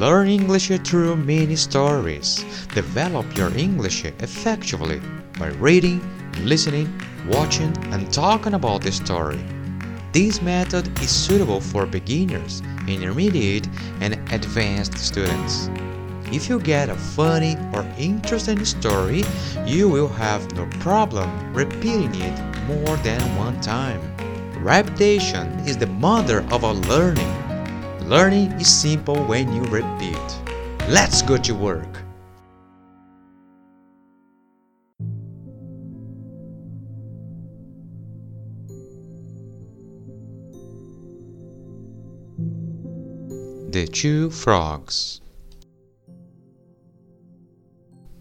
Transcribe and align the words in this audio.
Learn 0.00 0.28
English 0.28 0.68
through 0.68 1.14
mini 1.16 1.56
stories. 1.56 2.42
Develop 2.72 3.36
your 3.36 3.54
English 3.54 4.06
effectively 4.06 4.98
by 5.38 5.48
reading, 5.60 6.00
listening, 6.42 6.88
watching, 7.28 7.76
and 7.92 8.10
talking 8.10 8.54
about 8.54 8.80
the 8.80 8.92
story. 8.92 9.38
This 10.12 10.40
method 10.40 10.88
is 11.02 11.10
suitable 11.10 11.60
for 11.60 11.84
beginners, 11.84 12.62
intermediate, 12.88 13.68
and 14.00 14.14
advanced 14.32 14.96
students. 14.96 15.68
If 16.32 16.48
you 16.48 16.60
get 16.60 16.88
a 16.88 16.94
funny 16.94 17.58
or 17.74 17.84
interesting 17.98 18.64
story, 18.64 19.22
you 19.66 19.86
will 19.90 20.08
have 20.08 20.50
no 20.56 20.64
problem 20.80 21.28
repeating 21.52 22.14
it 22.14 22.64
more 22.66 22.96
than 23.04 23.20
one 23.36 23.60
time. 23.60 24.00
Repetition 24.64 25.46
is 25.68 25.76
the 25.76 25.88
mother 25.88 26.40
of 26.50 26.64
all 26.64 26.80
learning. 26.88 27.39
Learning 28.10 28.50
is 28.58 28.66
simple 28.66 29.22
when 29.26 29.54
you 29.54 29.62
repeat. 29.70 30.18
Let's 30.88 31.22
go 31.22 31.36
to 31.36 31.52
work. 31.54 32.02
The 43.70 43.86
Two 43.86 44.30
Frogs 44.30 45.20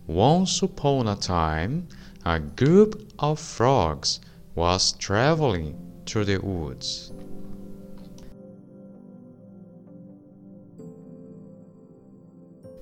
Once 0.06 0.62
upon 0.62 1.08
a 1.08 1.16
time, 1.16 1.88
a 2.28 2.40
group 2.40 3.12
of 3.18 3.40
frogs 3.40 4.20
was 4.54 4.92
traveling 4.92 5.76
through 6.06 6.26
the 6.26 6.38
woods. 6.38 7.12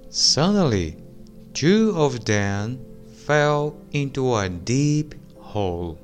Suddenly, 0.10 0.98
two 1.54 1.94
of 1.96 2.26
them 2.26 2.80
fell 3.26 3.76
into 3.92 4.36
a 4.36 4.48
deep 4.48 5.16
hole. 5.38 6.00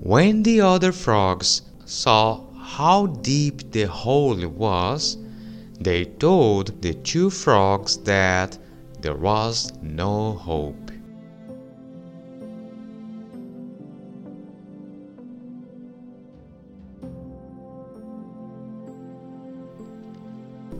When 0.00 0.42
the 0.42 0.60
other 0.60 0.92
frogs 0.92 1.62
saw 1.84 2.44
how 2.52 3.06
deep 3.06 3.72
the 3.72 3.84
hole 3.84 4.46
was, 4.48 5.16
they 5.80 6.04
told 6.04 6.80
the 6.82 6.94
two 6.94 7.30
frogs 7.30 7.96
that 7.98 8.58
there 9.00 9.16
was 9.16 9.72
no 9.82 10.32
hope. 10.32 10.83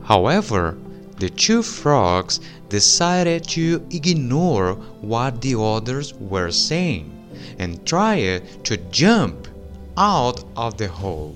However, 0.05 0.77
the 1.17 1.29
two 1.29 1.63
frogs 1.63 2.39
decided 2.69 3.43
to 3.49 3.83
ignore 3.89 4.75
what 5.01 5.41
the 5.41 5.59
others 5.59 6.13
were 6.13 6.51
saying 6.51 7.11
and 7.57 7.85
tried 7.87 8.63
to 8.65 8.77
jump 8.91 9.47
out 9.97 10.43
of 10.55 10.77
the 10.77 10.87
hole. 10.87 11.35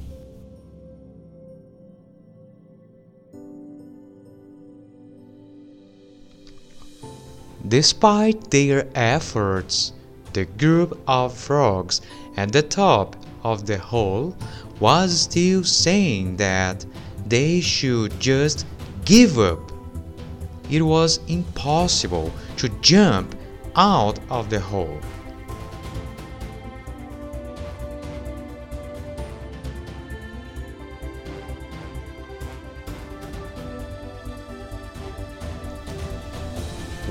Despite 7.68 8.52
their 8.52 8.88
efforts, 8.94 9.94
the 10.34 10.46
group 10.46 11.00
of 11.08 11.36
frogs 11.36 12.02
at 12.38 12.52
the 12.52 12.62
top 12.62 13.16
of 13.44 13.66
the 13.66 13.80
hole 13.80 14.36
was 14.80 15.22
still 15.22 15.64
saying 15.64 16.38
that 16.38 16.86
they 17.30 17.62
should 17.62 18.20
just 18.20 18.66
give 19.06 19.38
up. 19.38 19.60
It 20.70 20.82
was 20.82 21.20
impossible 21.28 22.32
to 22.58 22.70
jump 22.82 23.36
out 23.76 24.20
of 24.30 24.50
the 24.50 24.60
hole. 24.60 25.00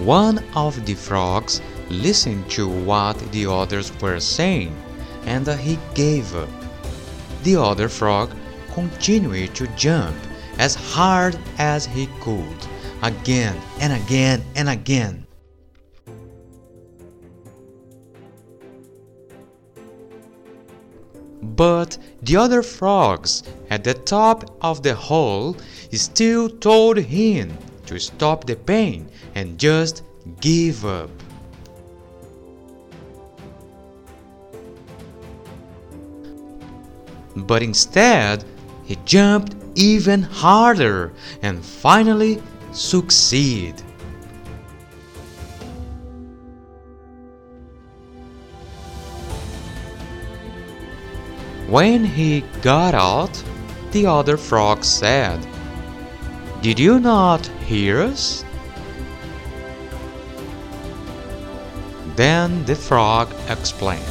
One 0.05 0.43
of 0.55 0.87
the 0.87 0.95
frogs 0.95 1.61
listened 1.91 2.51
to 2.53 2.69
what 2.69 3.19
the 3.33 3.47
others 3.47 3.93
were 4.01 4.21
saying 4.21 4.75
and 5.27 5.47
he 5.47 5.79
gave 5.95 6.35
up. 6.35 6.49
The 7.43 7.57
other 7.57 7.89
frog 7.89 8.31
continued 8.79 9.53
to 9.57 9.67
jump 9.75 10.17
as 10.59 10.77
hard 10.77 11.37
as 11.59 11.85
he 11.85 12.07
could, 12.21 12.61
again 13.03 13.57
and 13.81 13.93
again 13.93 14.41
and 14.55 14.69
again. 14.69 15.27
But 21.43 21.99
the 22.23 22.37
other 22.37 22.63
frogs 22.63 23.43
at 23.69 23.83
the 23.83 23.95
top 23.95 24.57
of 24.61 24.85
the 24.85 24.95
hole 24.95 25.57
still 25.93 26.49
told 26.49 26.99
him 26.99 27.57
to 27.87 27.99
stop 27.99 28.47
the 28.47 28.55
pain 28.55 29.09
and 29.35 29.59
just 29.59 30.05
give 30.41 30.85
up. 30.85 31.11
But 37.35 37.63
instead, 37.63 38.45
he 38.89 38.97
jumped 39.05 39.55
even 39.75 40.23
harder 40.23 41.13
and 41.43 41.63
finally 41.63 42.43
succeed. 42.73 43.75
When 51.67 52.03
he 52.03 52.41
got 52.63 52.95
out, 52.95 53.45
the 53.91 54.07
other 54.07 54.39
frog 54.39 54.83
said, 54.83 55.47
Did 56.63 56.79
you 56.79 56.99
not 56.99 57.47
hear 57.67 58.01
us? 58.01 58.43
Then 62.17 62.65
the 62.65 62.75
frog 62.75 63.35
explained, 63.51 64.03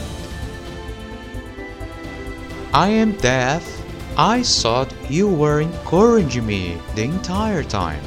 I 2.76 2.90
am 2.90 3.14
deaf 3.14 3.77
I 4.20 4.42
thought 4.42 4.92
you 5.12 5.30
were 5.30 5.62
encouraging 5.62 6.48
me 6.48 6.82
the 6.96 7.04
entire 7.04 7.64
time. 7.64 8.02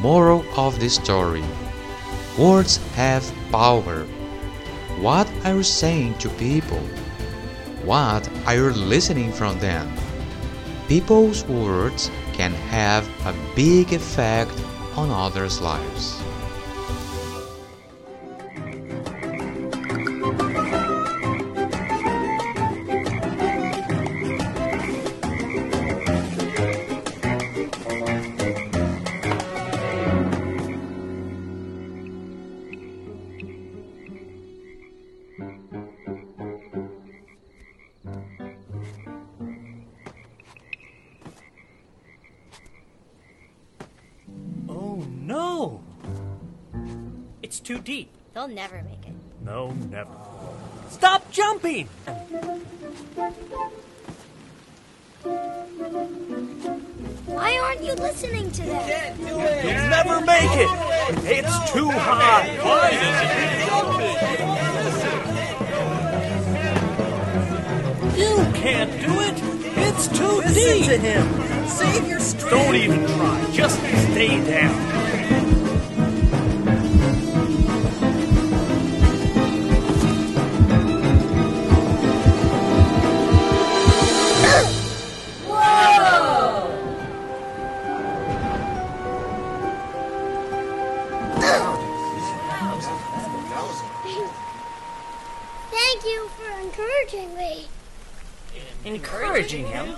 Moral 0.00 0.44
of 0.56 0.80
the 0.80 0.88
story 0.90 1.44
Words 2.36 2.78
have 2.96 3.22
power. 3.52 4.02
What 4.98 5.30
are 5.44 5.54
you 5.54 5.62
saying 5.62 6.18
to 6.18 6.28
people? 6.30 6.82
What 7.84 8.28
are 8.46 8.56
you 8.56 8.70
listening 8.70 9.30
from 9.30 9.60
them? 9.60 9.86
People's 10.88 11.44
words 11.44 12.10
can 12.32 12.52
have 12.74 13.06
a 13.24 13.34
big 13.54 13.92
effect 13.92 14.50
on 14.96 15.10
others' 15.10 15.60
lives. 15.60 16.20
It's 47.52 47.60
too 47.60 47.80
deep. 47.80 48.08
They'll 48.32 48.48
never 48.48 48.76
make 48.76 49.06
it. 49.06 49.12
No, 49.44 49.72
never. 49.90 50.10
Stop 50.88 51.30
jumping! 51.30 51.86
Why 57.26 57.58
aren't 57.58 57.82
you 57.82 57.92
listening 57.92 58.50
to 58.52 58.62
them? 58.62 59.18
You'll 59.20 59.90
never 59.90 60.22
make 60.22 60.50
it! 60.50 60.70
It's 61.26 61.72
too 61.72 61.90
high! 61.90 62.46
You 68.16 68.52
can't 68.54 68.92
do 68.92 69.20
it! 69.20 69.42
It's 69.76 70.08
too 70.08 70.24
Listen 70.24 70.54
deep! 70.54 70.86
to 70.86 70.96
him. 70.96 71.68
Save 71.68 72.08
your 72.08 72.20
strength. 72.20 72.50
Don't 72.50 72.74
even 72.76 73.06
try. 73.08 73.50
Just 73.52 73.78
stay 73.78 74.42
down. 74.42 75.61
Encouraging 98.84 99.66
him? 99.66 99.96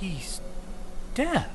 He's 0.00 0.40
deaf. 1.14 1.51